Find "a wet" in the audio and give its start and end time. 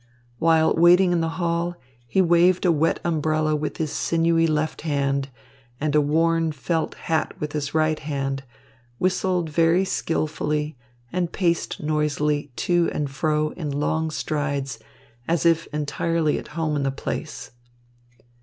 2.65-2.99